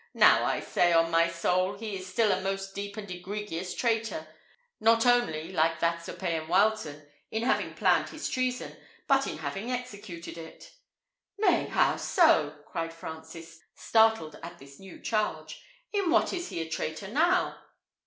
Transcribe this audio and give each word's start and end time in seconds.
Now, 0.15 0.45
I 0.45 0.61
say, 0.61 0.91
on 0.93 1.11
my 1.11 1.27
soul, 1.29 1.77
he 1.77 1.95
is 1.95 2.07
still 2.11 2.31
a 2.31 2.41
most 2.41 2.73
deep 2.73 2.97
and 2.97 3.11
egregious 3.11 3.75
traitor; 3.75 4.25
not 4.79 5.05
only, 5.05 5.51
like 5.51 5.79
that 5.79 6.03
Sir 6.03 6.13
Payan 6.15 6.47
Wileton, 6.47 7.07
in 7.29 7.43
having 7.43 7.75
planned 7.75 8.09
his 8.09 8.27
treason, 8.27 8.75
but 9.07 9.27
in 9.27 9.37
having 9.37 9.69
executed 9.71 10.39
it." 10.39 10.73
"Nay, 11.37 11.67
how 11.67 11.97
so?" 11.97 12.63
cried 12.65 12.93
Francis, 12.95 13.59
startled 13.75 14.39
at 14.41 14.57
this 14.57 14.79
new 14.79 14.99
charge. 14.99 15.63
"In 15.93 16.09
what 16.09 16.33
is 16.33 16.49
he 16.49 16.61
a 16.63 16.67
traitor 16.67 17.07
now?" 17.09 17.59